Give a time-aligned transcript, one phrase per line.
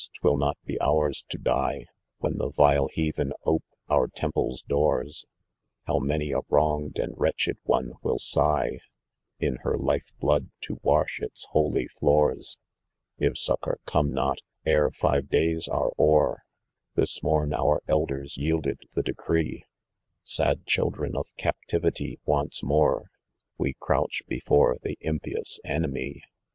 [0.19, 1.85] twill not be ours to die,
[2.17, 5.03] "When the Tile heathen ope our temple's doow,
[5.85, 8.79] Hew many a wronged and wretched one will sigh,
[9.39, 12.57] In her life blood, to wash its holy floors.
[13.19, 16.45] w If succour come not, ere fire days are o'er,
[16.95, 19.65] This morn our elders yielded the decree,
[20.23, 23.11] Sad children of captivity once more,
[23.59, 26.23] We crouch before the impious enemy.